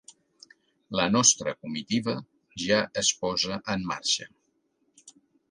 [0.99, 2.15] La nostra comitiva
[2.63, 4.29] ja es posa en marxa